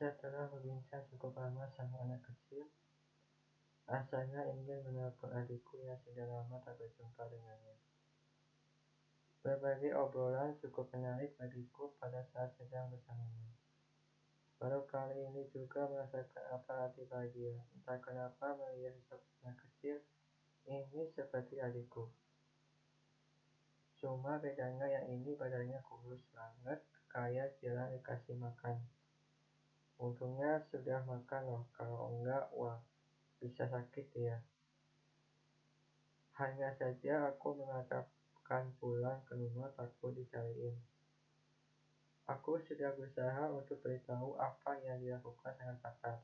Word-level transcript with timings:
Setelah 0.00 0.48
berbincang 0.48 1.04
cukup 1.12 1.36
lama 1.36 1.68
sama 1.76 2.00
anak 2.08 2.24
kecil, 2.24 2.64
rasanya 3.84 4.48
ingin 4.48 4.80
menelpon 4.80 5.28
adikku 5.28 5.76
yang 5.76 6.00
sudah 6.00 6.24
lama 6.24 6.56
tak 6.64 6.80
berjumpa 6.80 7.20
dengannya. 7.28 7.76
Berbagai 9.44 9.92
obrolan 9.92 10.56
cukup 10.56 10.88
menarik 10.96 11.36
bagiku 11.36 11.92
pada 12.00 12.24
saat 12.32 12.48
sedang 12.56 12.88
bersamanya. 12.88 13.52
Baru 14.56 14.88
kali 14.88 15.20
ini 15.20 15.44
juga 15.52 15.84
merasakan 15.84 16.48
apa 16.48 16.88
arti 16.88 17.04
bahagia. 17.04 17.60
Entah 17.76 18.00
kenapa 18.00 18.56
melihat 18.56 18.96
sosok 19.04 19.20
anak 19.44 19.60
kecil 19.68 20.00
ini 20.64 21.12
seperti 21.12 21.60
adikku. 21.60 22.08
Cuma 24.00 24.40
bedanya 24.40 24.88
yang 24.88 25.12
ini 25.12 25.36
badannya 25.36 25.76
kurus 25.84 26.24
banget, 26.32 26.80
kayak 27.12 27.52
jarang 27.60 27.92
dikasih 27.92 28.40
makan. 28.40 28.80
Untungnya 30.00 30.64
sudah 30.72 31.04
makan 31.04 31.42
loh, 31.44 31.64
kalau 31.76 32.08
enggak, 32.08 32.48
wah, 32.56 32.80
bisa 33.36 33.68
sakit 33.68 34.06
ya. 34.16 34.40
Hanya 36.40 36.72
saja 36.80 37.28
aku 37.28 37.52
mengatakan 37.60 38.72
pulang 38.80 39.20
ke 39.28 39.36
rumah 39.36 39.68
takut 39.76 40.16
dicariin. 40.16 40.72
Aku 42.24 42.56
sudah 42.64 42.96
berusaha 42.96 43.52
untuk 43.52 43.76
beritahu 43.84 44.40
apa 44.40 44.80
yang 44.80 45.04
dilakukan 45.04 45.52
sangat 45.60 45.76
fatal. 45.84 46.16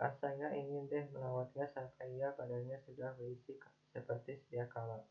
Rasanya 0.00 0.48
ingin 0.56 0.88
deh 0.88 1.04
melawatnya 1.12 1.68
sampai 1.76 2.08
ia 2.16 2.32
badannya 2.32 2.80
sudah 2.88 3.12
berisi 3.20 3.52
seperti 3.92 4.40
sedia 4.40 4.64
kala. 4.64 5.04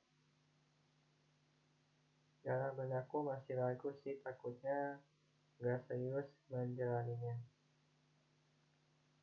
Dalam 2.41 2.73
benakku 2.73 3.21
masih 3.21 3.55
ragu 3.55 3.93
sih 4.01 4.17
takutnya 4.19 4.97
nggak 5.63 5.79
serius 5.87 6.27
menjalaninya. 6.51 7.39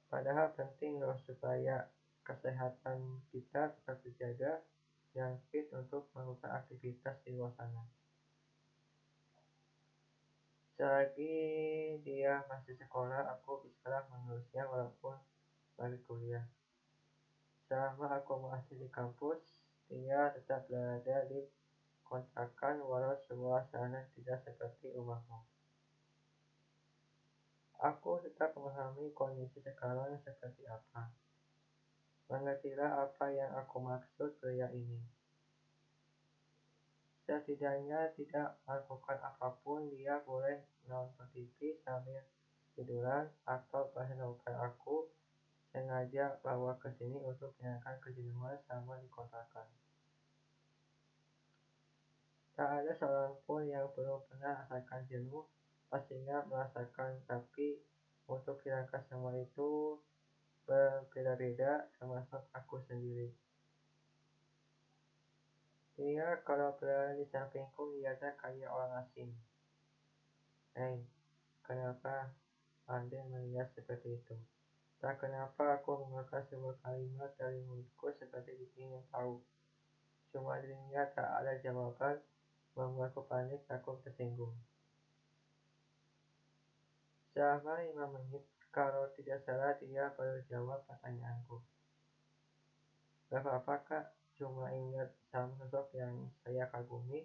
Padahal 0.09 0.49
penting 0.57 0.97
loh 0.97 1.21
supaya 1.29 1.85
kesehatan 2.25 3.21
kita 3.29 3.77
tetap 3.77 4.01
terjaga 4.01 4.65
dan 5.13 5.37
fit 5.53 5.69
untuk 5.77 6.09
melakukan 6.17 6.65
aktivitas 6.65 7.21
di 7.29 7.37
luar 7.37 7.53
sana. 7.61 7.85
Selagi 10.81 11.37
dia 12.01 12.41
masih 12.49 12.73
sekolah, 12.73 13.37
aku 13.37 13.61
bisa 13.69 14.09
mengurusnya 14.09 14.65
walaupun 14.65 15.21
lagi 15.77 16.01
kuliah. 16.09 16.49
Selama 17.69 18.17
aku 18.17 18.49
masih 18.49 18.81
di 18.81 18.89
kampus, 18.89 19.45
dia 19.93 20.33
tetap 20.33 20.65
berada 20.73 21.29
di 21.29 21.45
kontrakan 22.01 22.81
walau 22.89 23.13
suasana 23.29 24.09
tidak 24.17 24.41
seperti 24.41 24.89
rumahmu. 24.97 25.50
Aku 27.81 28.21
tetap 28.21 28.53
memahami 28.53 29.09
kondisi 29.17 29.57
sekarang 29.65 30.13
seperti 30.21 30.69
apa. 30.69 31.09
Mengertilah 32.29 33.09
apa 33.09 33.33
yang 33.33 33.57
aku 33.57 33.81
maksud 33.81 34.37
pria 34.37 34.69
ini. 34.69 35.01
Setidaknya 37.25 38.13
tidak 38.21 38.61
melakukan 38.69 39.17
apa 39.25 39.57
pun, 39.65 39.89
dia 39.97 40.21
boleh 40.21 40.61
nonton 40.85 41.25
TV 41.33 41.73
sambil 41.81 42.21
tiduran 42.77 43.33
atau 43.49 43.89
bahkan 43.97 44.29
aku 44.61 45.09
sengaja 45.73 46.37
bawa 46.45 46.77
ke 46.77 46.93
sini 47.01 47.17
untuk 47.17 47.57
menyenangkan 47.57 47.97
kejenuhan 48.05 48.61
sama 48.69 49.01
di 49.01 49.09
kontrakan. 49.09 49.65
Tak 52.53 52.85
ada 52.85 52.93
seorang 52.93 53.41
pun 53.49 53.65
yang 53.65 53.89
belum 53.97 54.21
pernah 54.29 54.69
merasakan 54.69 55.09
jenuh 55.09 55.49
pastinya 55.91 56.47
merasakan 56.47 57.19
tapi 57.27 57.75
untuk 58.31 58.63
hilangkan 58.63 59.03
semua 59.11 59.35
itu 59.35 59.99
berbeda-beda 60.63 61.91
termasuk 61.99 62.47
aku 62.55 62.79
sendiri. 62.87 63.35
Dia 65.99 66.39
kalau 66.47 66.79
berada 66.79 67.19
di 67.19 67.27
sampingku 67.27 67.99
lihatnya 67.99 68.39
kayak 68.39 68.71
orang 68.71 69.03
asing. 69.03 69.35
Hei, 70.79 71.03
kenapa 71.67 72.31
Anda 72.87 73.27
melihat 73.27 73.75
seperti 73.75 74.15
itu? 74.15 74.39
Tak 75.03 75.19
kenapa 75.19 75.83
aku 75.83 76.07
mengeluarkan 76.07 76.47
sebuah 76.47 76.79
kalimat 76.87 77.35
dari 77.35 77.59
mulutku 77.67 78.15
seperti 78.15 78.71
ingin 78.79 79.03
tahu. 79.11 79.43
Cuma 80.31 80.63
dirinya 80.63 81.03
tak 81.11 81.43
ada 81.43 81.59
jawaban, 81.59 82.23
membuatku 82.79 83.27
panik 83.27 83.67
takut 83.67 83.99
tersinggung. 84.07 84.55
Selama 87.31 87.79
lima 87.79 88.11
menit, 88.11 88.43
kalau 88.75 89.07
tidak 89.15 89.43
salah 89.47 89.75
dia 89.79 90.11
baru 90.15 90.43
jawab 90.51 90.83
pertanyaanku. 90.87 91.63
Gak 93.31 93.47
apa-apa 93.47 93.75
kak, 93.87 94.07
cuma 94.35 94.75
ingat 94.75 95.15
sama 95.31 95.55
sosok 95.63 95.95
yang 95.95 96.27
saya 96.43 96.67
kagumi, 96.67 97.23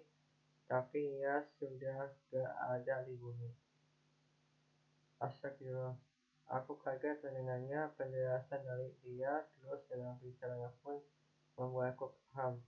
tapi 0.70 1.18
ia 1.18 1.42
sudah 1.58 2.14
gak 2.30 2.52
ada 2.70 3.02
di 3.02 3.18
bumi. 3.18 3.50
Astagfirullah, 5.18 5.98
aku 6.54 6.78
kaget 6.78 7.18
mendengarnya 7.26 7.90
penjelasan 7.98 8.62
dari 8.62 8.94
dia, 9.02 9.42
terus 9.58 9.82
dalam 9.90 10.14
bicaranya 10.22 10.70
pun 10.86 11.02
membuatku 11.58 12.14
paham. 12.30 12.62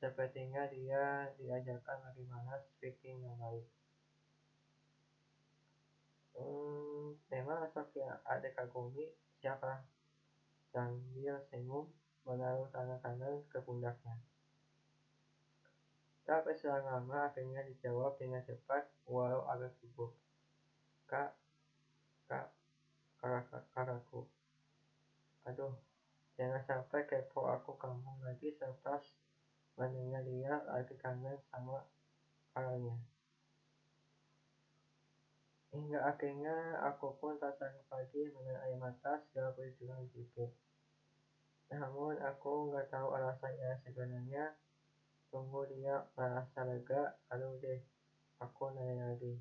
Sepertinya 0.00 0.66
dia 0.66 1.28
diajarkan 1.36 2.02
bagaimana 2.10 2.58
speaking 2.64 3.20
yang 3.22 3.36
baik. 3.38 3.68
Hmm, 6.34 7.16
memang 7.32 7.66
yang 7.98 8.14
ada 8.22 8.48
kagumi 8.54 9.10
siapa? 9.40 9.82
Sambil 10.70 11.42
senyum 11.50 11.90
menaruh 12.22 12.70
tangan 12.70 12.98
kanan 13.02 13.42
ke 13.50 13.58
pundaknya. 13.58 14.14
Tak 16.22 16.46
berselang 16.46 16.86
lama 16.86 17.26
akhirnya 17.26 17.66
dijawab 17.66 18.14
dengan 18.14 18.38
cepat 18.46 18.86
walau 19.10 19.42
agak 19.50 19.74
sibuk. 19.82 20.14
Kak, 21.10 21.34
kak, 22.30 22.46
kakakku. 23.74 24.22
Aduh, 25.50 25.74
jangan 26.38 26.62
sampai 26.62 27.02
kepo 27.02 27.50
aku 27.50 27.74
kamu 27.74 28.22
lagi 28.22 28.54
selepas 28.54 29.02
mendengar 29.74 30.22
dia 30.22 30.62
lagi 30.70 30.94
sama 31.50 31.82
kakaknya. 32.54 32.94
Hingga 35.70 36.02
akhirnya 36.02 36.82
aku 36.82 37.14
pun 37.22 37.38
tak 37.38 37.54
sanggup 37.54 37.86
lagi 37.94 38.26
menahan 38.34 38.58
air 38.66 38.74
mata 38.74 39.22
segala 39.30 39.54
perjuangan 39.54 40.02
itu. 40.18 40.50
Namun 41.70 42.18
aku 42.18 42.74
nggak 42.74 42.90
tahu 42.90 43.14
alasannya 43.14 43.78
sebenarnya. 43.86 44.50
Tunggu 45.30 45.62
dia 45.70 46.02
merasa 46.18 46.66
lega, 46.66 47.14
lalu 47.30 47.62
deh 47.62 47.80
aku 48.42 48.74
nanya 48.74 49.14
lagi. 49.14 49.38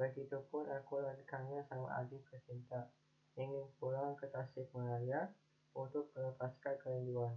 Begitupun 0.00 0.64
aku 0.72 1.04
kangen 1.28 1.60
sama 1.68 2.00
adik 2.00 2.24
tercinta. 2.32 2.88
Ingin 3.36 3.68
pulang 3.76 4.16
ke 4.16 4.32
Tasik 4.32 4.72
Malaya 4.72 5.28
untuk 5.76 6.08
melepaskan 6.16 6.80
kerinduan. 6.80 7.36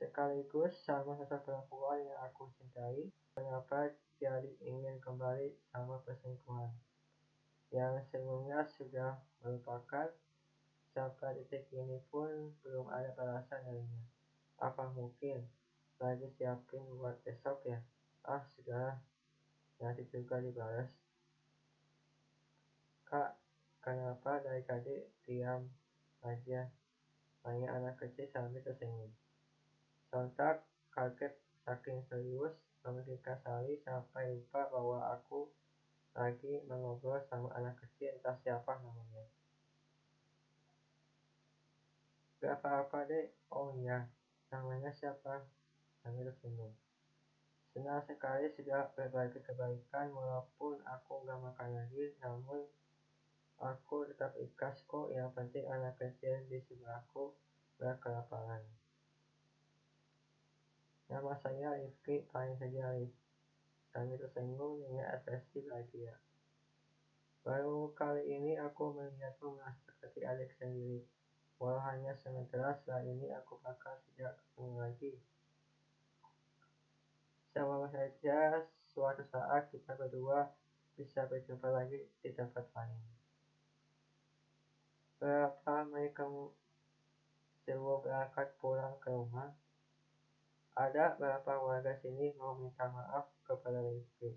Sekaligus 0.00 0.72
sama 0.88 1.20
sosok 1.20 1.44
perempuan 1.44 2.00
yang 2.00 2.20
aku 2.24 2.48
cintai, 2.56 3.12
mengapa 3.36 3.92
jadi 4.16 4.48
ingin 4.64 4.96
kembali 5.04 5.52
sama 5.68 6.00
perselingkuhan 6.00 6.72
yang 7.68 8.00
sebelumnya 8.08 8.64
sudah 8.64 9.20
melupakan 9.44 10.08
sampai 10.96 11.36
detik 11.36 11.68
ini 11.76 12.00
pun 12.08 12.56
belum 12.64 12.88
ada 12.88 13.12
balasan 13.12 13.60
darinya. 13.68 14.00
Apa 14.56 14.88
mungkin 14.96 15.44
lagi 16.00 16.32
siapin 16.40 16.80
buat 16.96 17.20
besok 17.20 17.60
ya? 17.68 17.76
Ah 18.24 18.40
sudah, 18.56 18.96
nanti 19.84 20.08
juga 20.08 20.40
dibalas. 20.40 20.88
Kak, 23.06 23.38
kenapa 23.78 24.42
dari 24.42 24.66
tadi 24.66 24.98
diam 25.22 25.62
aja? 26.26 26.66
Tanya 27.38 27.78
anak 27.78 28.02
kecil 28.02 28.26
sambil 28.34 28.58
tersenyum. 28.58 29.14
Sontak 30.10 30.66
kaget 30.90 31.30
saking 31.62 32.02
serius 32.10 32.50
memikirkan 32.82 33.38
Sally 33.46 33.78
sampai 33.86 34.34
lupa 34.34 34.66
bahwa 34.66 35.06
aku 35.14 35.46
lagi 36.18 36.58
mengobrol 36.66 37.22
sama 37.30 37.46
anak 37.54 37.78
kecil 37.78 38.10
entah 38.10 38.34
siapa 38.42 38.74
namanya. 38.82 39.22
Gak 42.42 42.58
apa-apa 42.58 43.06
deh, 43.06 43.30
oh 43.54 43.70
iya, 43.78 44.02
namanya 44.50 44.90
siapa? 44.90 45.46
Sambil 46.02 46.26
senyum. 46.42 46.74
Senang 47.70 48.02
sekali 48.02 48.50
sudah 48.58 48.90
berbagi 48.98 49.38
kebaikan 49.46 50.10
walaupun 50.10 50.82
aku 50.82 51.22
gak 51.22 51.38
makan 51.38 51.70
lagi, 51.70 52.10
namun 52.18 52.66
aku 53.60 54.08
tetap 54.12 54.36
ikhlas 54.36 54.84
kok. 54.84 55.12
Yang 55.12 55.30
penting 55.36 55.64
anak 55.68 55.96
kecil 55.96 56.44
di 56.48 56.60
sebelahku 56.64 57.32
gak 57.80 58.00
kelaparan. 58.00 58.64
Nama 61.06 61.32
saya 61.38 61.78
Rifki, 61.78 62.26
paling 62.28 62.58
saja 62.58 62.90
Rif. 62.96 63.14
Sami 63.94 64.18
tersinggung 64.18 64.82
dengan 64.82 65.08
ekspresi 65.14 65.64
bahagia. 65.64 66.18
Baru 67.46 67.94
kali 67.94 68.26
ini 68.26 68.58
aku 68.58 68.90
melihatmu 68.90 69.54
merasa 69.54 69.78
seperti 69.86 70.26
adik 70.26 70.50
sendiri. 70.58 71.06
Walau 71.62 71.78
hanya 71.86 72.12
sementara 72.20 72.74
setelah 72.76 73.06
ini 73.06 73.30
aku 73.32 73.56
bakal 73.62 73.96
tidak 74.10 74.34
ketemu 74.36 74.76
lagi. 74.82 75.12
Semoga 77.54 77.88
saja 77.88 78.66
suatu 78.92 79.24
saat 79.32 79.72
kita 79.72 79.96
berdua 79.96 80.52
bisa 80.98 81.24
berjumpa 81.24 81.70
lagi 81.70 82.04
di 82.20 82.30
tempat 82.34 82.68
lain. 82.76 83.00
Berapa 85.16 85.88
mereka 85.88 86.28
sebelum 87.64 88.04
berangkat 88.04 88.52
pulang 88.60 88.94
ke 89.00 89.08
rumah, 89.08 89.48
ada 90.76 91.16
beberapa 91.16 91.56
warga 91.56 91.96
sini 92.04 92.36
mau 92.36 92.52
minta 92.52 92.84
maaf 92.92 93.24
kepada 93.48 93.80
Rizky. 93.80 94.36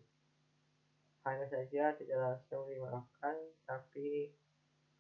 Hanya 1.28 1.44
saja 1.52 1.92
tidak 2.00 2.16
langsung 2.16 2.64
dimaafkan, 2.72 3.36
tapi 3.68 4.32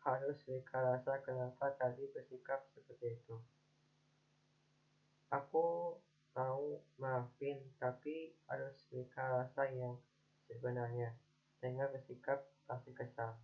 harus 0.03 0.35
mereka 0.51 0.83
rasa 0.83 1.23
kenapa 1.23 1.71
tadi 1.79 2.11
bersikap 2.11 2.59
seperti 2.75 3.15
itu. 3.15 3.39
Aku 5.31 5.95
mau 6.35 6.83
maafin, 6.99 7.63
tapi 7.79 8.35
harus 8.51 8.75
mereka 8.91 9.47
rasa 9.47 9.63
yang 9.71 9.95
sebenarnya, 10.43 11.15
sehingga 11.63 11.87
bersikap 11.87 12.43
pasti 12.67 12.91
kesal. 12.91 13.39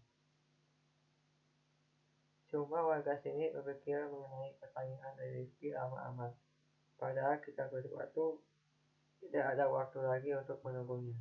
Cuma 2.56 2.88
warga 2.88 3.20
sini 3.20 3.52
berpikir 3.52 4.08
mengenai 4.08 4.56
pertanyaan 4.64 5.12
dari 5.20 5.44
Rizky 5.44 5.76
lama 5.76 6.00
amat. 6.16 6.32
Padahal 6.96 7.36
kita 7.44 7.68
berdua 7.68 8.08
tuh 8.16 8.40
tidak 9.20 9.60
ada 9.60 9.68
waktu 9.68 10.00
lagi 10.00 10.32
untuk 10.32 10.64
menunggunya. 10.64 11.20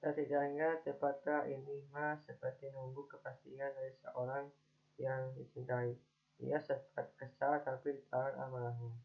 Setidaknya 0.00 0.80
tepatnya 0.80 1.44
ini 1.52 1.84
mah 1.92 2.16
seperti 2.24 2.72
nunggu 2.72 3.04
kepastian 3.12 3.76
dari 3.76 3.92
seorang 4.00 4.48
yang 4.96 5.36
dicintai. 5.36 5.92
Ia 6.40 6.56
sempat 6.56 7.12
kesal 7.20 7.60
tapi 7.60 7.92
ditahan 7.92 8.40
amarahnya. 8.40 8.96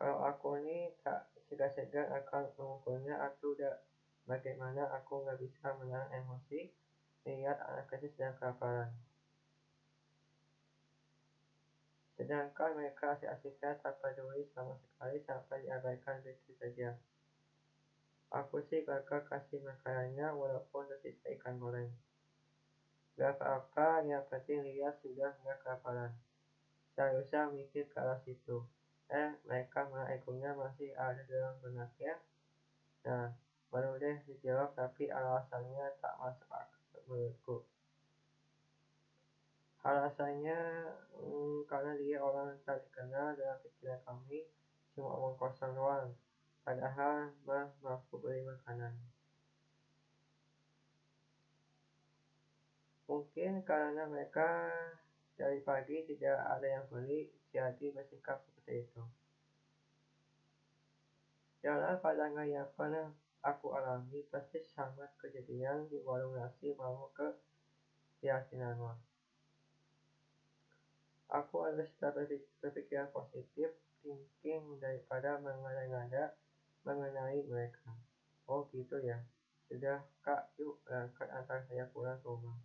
Kalau 0.00 0.16
aku 0.32 0.64
ini 0.64 0.96
tak 1.04 1.28
segan-segan 1.44 2.08
akan 2.08 2.56
mengukurnya 2.56 3.20
atau 3.20 3.52
tidak 3.52 3.84
bagaimana 4.24 4.88
aku 4.96 5.28
nggak 5.28 5.36
bisa 5.44 5.76
menahan 5.76 6.08
emosi 6.24 6.72
melihat 7.22 7.58
anak 7.66 7.86
kecil 7.90 8.10
sedang 8.14 8.34
kelaparan. 8.38 8.90
Sedangkan 12.18 12.78
mereka 12.78 13.18
asik-asiknya 13.18 13.78
tak 13.82 13.98
peduli 13.98 14.46
sama 14.54 14.78
sekali 14.78 15.18
sampai 15.26 15.66
diabaikan 15.66 16.22
begitu 16.22 16.54
saja. 16.58 16.94
Aku 18.32 18.64
sih 18.64 18.80
bakal 18.86 19.20
kasih 19.28 19.60
makanannya 19.60 20.32
walaupun 20.32 20.88
tersisa 20.88 21.34
ikan 21.36 21.60
goreng. 21.60 21.90
Gak 23.20 23.36
apa-apa, 23.36 24.08
yang 24.08 24.24
penting 24.24 24.64
lihat 24.64 24.96
sudah 25.04 25.36
nggak 25.44 25.60
kelaparan. 25.60 26.16
Seharusnya 26.96 27.52
mikir 27.52 27.84
ke 27.92 28.00
arah 28.00 28.16
situ. 28.24 28.64
Eh, 29.12 29.36
mereka 29.44 29.84
malah 29.84 30.08
masih 30.56 30.96
ada 30.96 31.20
dalam 31.28 31.60
benaknya. 31.60 32.16
Nah, 33.04 33.36
baru 33.68 34.00
deh 34.00 34.16
dijawab 34.24 34.72
tapi 34.72 35.12
alasannya 35.12 35.92
tak 36.00 36.14
masuk 36.16 36.48
akal 36.48 36.71
menurutku. 37.08 37.64
Alasannya 39.82 40.58
hmm, 41.18 41.66
karena 41.66 41.92
dia 41.98 42.22
orang 42.22 42.54
tak 42.62 42.86
dikenal 42.86 43.34
dalam 43.34 43.58
pikiran 43.66 43.98
kami 44.06 44.46
cuma 44.94 45.10
omong 45.18 45.34
kosong 45.34 45.74
doang. 45.74 46.14
Padahal 46.62 47.34
mah 47.42 47.66
mampu 47.82 48.22
beli 48.22 48.46
makanan. 48.46 48.94
Mungkin 53.10 53.66
karena 53.66 54.06
mereka 54.06 54.70
dari 55.34 55.58
pagi 55.66 56.06
tidak 56.06 56.38
ada 56.38 56.64
yang 56.64 56.86
beli, 56.86 57.26
jadi 57.50 57.90
bersikap 57.90 58.38
seperti 58.46 58.86
itu. 58.86 59.02
Dalam 61.62 61.98
pandangan 61.98 62.46
yang 62.46 62.70
pernah 62.78 63.10
aku 63.42 63.74
alami, 63.74 64.22
pasti 64.30 64.62
sama 64.62 65.10
kejadian 65.18 65.90
di 65.90 65.98
warung 66.06 66.38
nasi 66.38 66.70
mau 66.78 67.10
ke 67.10 67.34
keyakinanmu. 68.22 68.94
Aku 71.32 71.66
harus 71.66 71.90
berpikiran 72.62 73.10
positif, 73.10 73.74
thinking 74.04 74.78
daripada 74.78 75.42
mengada-ngada 75.42 76.38
mengenai 76.86 77.42
mereka. 77.50 77.90
Oh 78.46 78.68
gitu 78.70 79.02
ya. 79.02 79.18
Sudah 79.66 80.04
kak, 80.22 80.52
yuk 80.60 80.78
berangkat 80.84 81.26
antar 81.32 81.64
saya 81.66 81.88
pulang 81.90 82.20
ke 82.20 82.28
rumah. 82.28 82.58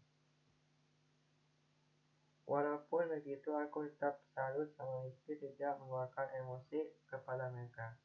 Walaupun 2.48 3.12
begitu, 3.12 3.52
aku 3.56 3.88
tetap 3.92 4.20
salut 4.32 4.72
sama 4.76 5.04
Rizky 5.04 5.36
tidak 5.36 5.76
mengeluarkan 5.80 6.28
emosi 6.32 6.80
kepada 7.08 7.52
mereka. 7.52 7.96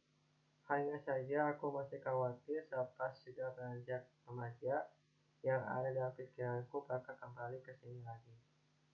Hanya 0.71 0.95
saja 1.03 1.51
aku 1.51 1.75
masih 1.75 1.99
khawatir 1.99 2.63
selepas 2.71 3.11
sudah 3.27 3.51
beranjak 3.59 4.07
remaja 4.29 4.87
yang 5.43 5.63
ada 5.67 5.91
dalam 5.91 6.15
pikiranku 6.15 6.87
bakal 6.87 7.19
kembali 7.19 7.59
ke 7.67 7.75
sini 7.83 7.99
lagi. 8.07 8.35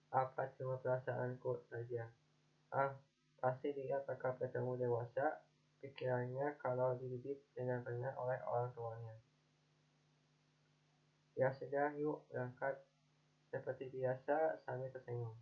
Apa 0.09 0.49
cuma 0.57 0.81
perasaanku 0.81 1.61
saja? 1.69 2.09
Ah, 2.73 2.97
pasti 3.37 3.69
dia 3.77 4.01
bakal 4.01 4.33
bertemu 4.41 4.89
dewasa 4.89 5.37
pikirannya 5.79 6.57
kalau 6.57 6.97
dididik 6.97 7.37
dengan 7.53 7.85
benar 7.85 8.17
oleh 8.17 8.41
orang 8.49 8.73
tuanya. 8.73 9.15
Ya 11.37 11.53
sudah, 11.53 11.93
yuk 11.95 12.25
berangkat. 12.27 12.81
Seperti 13.49 13.89
biasa, 13.89 14.59
Sami 14.65 14.89
tersenyum. 14.89 15.33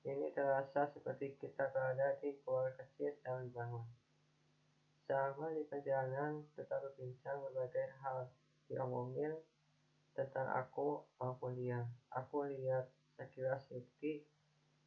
Ini 0.00 0.32
terasa 0.32 0.88
seperti 0.96 1.36
kita 1.36 1.68
berada 1.68 2.16
di 2.24 2.32
keluarga 2.40 2.72
kecil 2.80 3.12
yang 3.26 3.44
dibangun. 3.44 3.99
Selama 5.10 5.50
di 5.50 5.66
perjalanan, 5.66 6.46
tetap 6.54 6.86
berbincang 6.86 7.42
berbagai 7.42 7.98
hal 7.98 8.30
diomongin 8.70 9.34
tentang 10.14 10.46
aku 10.54 11.02
maupun 11.18 11.58
dia. 11.58 11.82
Aku 12.14 12.46
lihat 12.46 12.86
sekilas 13.18 13.66
Rifki 13.74 14.22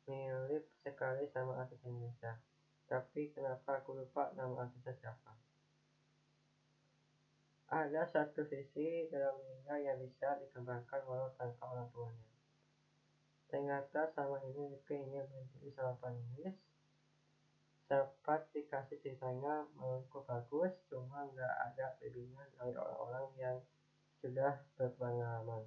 mirip 0.08 0.64
sekali 0.80 1.28
sama 1.28 1.60
artis 1.60 1.84
Indonesia. 1.84 2.40
Tapi 2.88 3.36
kenapa 3.36 3.84
aku 3.84 4.00
lupa 4.00 4.32
nama 4.40 4.64
artisnya 4.64 4.96
siapa? 4.96 5.36
Ada 7.68 8.08
satu 8.08 8.48
sisi 8.48 9.12
dalam 9.12 9.36
dirinya 9.44 9.76
yang 9.76 10.00
bisa 10.00 10.40
dikembangkan 10.40 11.04
walau 11.04 11.36
tanpa 11.36 11.68
orang 11.68 11.92
tuanya. 11.92 12.32
Ternyata 13.52 14.08
sama 14.16 14.40
ini 14.48 14.72
Rifki 14.72 15.04
ingin 15.04 15.28
menjadi 15.28 15.68
seorang 15.76 16.00
penulis. 16.00 16.56
Sempat 17.94 18.50
dikasih 18.58 18.98
ceritanya 19.06 19.70
menurutku 19.78 20.26
bagus, 20.26 20.74
cuma 20.90 21.30
nggak 21.30 21.56
ada 21.62 21.94
bimbingan 22.02 22.50
dari 22.58 22.74
orang-orang 22.74 23.30
yang 23.38 23.58
sudah 24.18 24.66
berpengalaman. 24.74 25.62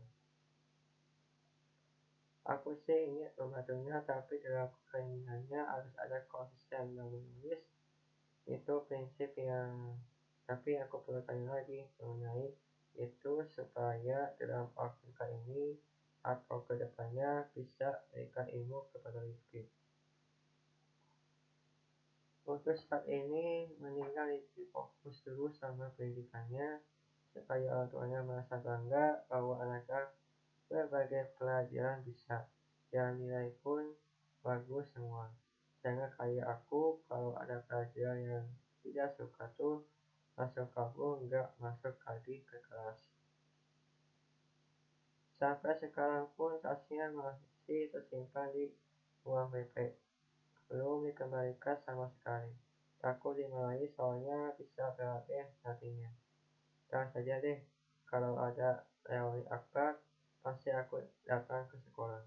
Aku 2.51 2.75
sih 2.83 3.15
ingin 3.15 3.31
membantunya, 3.39 4.03
tapi 4.03 4.43
dalam 4.43 4.67
keinginannya 4.91 5.63
harus 5.71 5.95
ada 6.03 6.19
konsisten 6.27 6.99
dalam 6.99 7.15
menulis. 7.15 7.63
Itu 8.43 8.83
prinsip 8.91 9.31
yang 9.39 9.95
tapi 10.51 10.83
aku 10.83 11.07
perlu 11.07 11.23
tanya 11.23 11.63
lagi 11.63 11.87
mengenai 12.03 12.51
itu 12.99 13.35
supaya 13.55 14.35
dalam 14.39 14.67
waktu 14.75 15.15
ini 15.31 15.79
atau 16.27 16.59
ke 16.67 16.75
depannya 16.75 17.47
bisa 17.55 18.03
berikan 18.11 18.51
ilmu 18.51 18.91
kepada 18.91 19.23
Rizky. 19.23 19.76
Untuk 22.47 22.79
saat 22.79 23.03
ini, 23.11 23.75
meninggal 23.83 24.31
Rizky 24.31 24.71
fokus 24.71 25.19
dulu 25.27 25.51
sama 25.51 25.91
pendidikannya 25.99 26.79
supaya 27.35 27.75
orang 27.75 27.91
tuanya 27.91 28.21
merasa 28.23 28.55
bangga 28.63 29.19
bahwa 29.27 29.59
anaknya 29.59 30.15
berbagai 30.71 31.27
pelajaran 31.35 32.07
bisa. 32.07 32.47
Dan 32.87 33.19
nilai 33.19 33.51
pun 33.67 33.83
bagus 34.47 34.87
semua. 34.95 35.27
Jangan 35.83 36.07
kayak 36.15 36.47
aku 36.47 36.95
kalau 37.11 37.35
ada 37.35 37.59
pelajaran 37.67 38.23
yang 38.23 38.47
tidak 38.87 39.11
suka 39.19 39.51
tuh 39.59 39.83
langsung 40.39 40.71
kabur 40.71 41.19
nggak 41.27 41.51
masuk 41.59 41.99
lagi 42.07 42.47
ke 42.47 42.63
kelas. 42.63 43.11
Sampai 45.35 45.75
sekarang 45.83 46.31
pun 46.39 46.55
tasnya 46.63 47.11
masih 47.11 47.91
tersimpan 47.91 48.55
di 48.55 48.71
uang 49.27 49.51
PP 49.51 50.06
belum 50.69 51.07
dikembalikan 51.11 51.79
sama 51.87 52.11
sekali 52.19 52.51
takut 52.99 53.39
dimarahi 53.39 53.87
soalnya 53.95 54.55
bisa 54.59 54.91
berakhir 54.95 55.51
nantinya 55.63 56.11
jangan 56.91 57.09
saja 57.15 57.39
deh 57.43 57.59
kalau 58.07 58.39
ada 58.39 58.87
teori 59.03 59.43
akbar 59.51 59.99
pasti 60.47 60.71
aku 60.71 61.03
datang 61.27 61.67
ke 61.67 61.75
sekolah. 61.91 62.23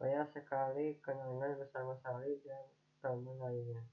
Banyak 0.00 0.32
sekali 0.32 0.96
kenangan 1.04 1.60
bersama 1.60 1.92
Sali 2.00 2.40
dan 2.40 2.64
teman 3.04 3.36
lainnya. 3.36 3.84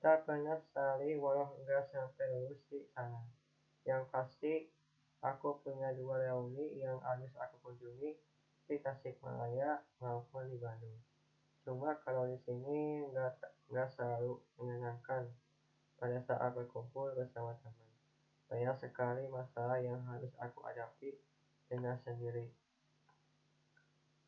Tak 0.00 0.24
pernah 0.24 0.56
sekali 0.56 1.20
walau 1.20 1.52
enggak 1.60 1.84
sampai 1.92 2.32
lulus 2.32 2.64
di 2.72 2.80
sana. 2.96 3.28
Yang 3.84 4.02
pasti, 4.08 4.54
aku 5.20 5.60
punya 5.60 5.92
dua 5.92 6.24
reuni 6.24 6.80
yang 6.80 6.96
harus 7.04 7.30
aku 7.36 7.60
kunjungi 7.60 8.16
di 8.64 8.76
Tasikmalaya 8.80 9.84
maupun 10.00 10.48
di 10.48 10.56
Bandung. 10.56 10.96
Cuma 11.62 11.94
kalau 12.02 12.26
di 12.26 12.34
sini 12.42 13.06
nggak 13.70 13.88
selalu 13.94 14.34
menyenangkan 14.58 15.30
pada 15.94 16.18
saat 16.26 16.50
berkumpul 16.50 17.14
bersama 17.14 17.54
teman. 17.62 17.90
Banyak 18.50 18.74
sekali 18.82 19.30
masalah 19.30 19.78
yang 19.78 20.02
harus 20.10 20.34
aku 20.42 20.58
hadapi 20.66 21.14
dengan 21.70 21.94
sendiri. 22.02 22.50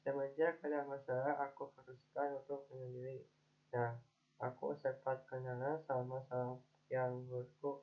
Semenjak 0.07 0.63
ada 0.63 0.87
masalah, 0.87 1.35
aku 1.43 1.67
putuskan 1.75 2.39
untuk 2.39 2.63
menyendiri 2.71 3.27
dan 3.75 3.99
aku 4.39 4.77
sempat 4.79 5.19
kenalan 5.27 5.81
sama 5.83 6.23
sama 6.31 6.55
yang 6.87 7.11
menurutku 7.27 7.83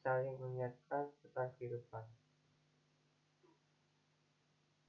saling 0.00 0.32
mengingatkan 0.40 1.12
tentang 1.20 1.52
kehidupan. 1.60 2.17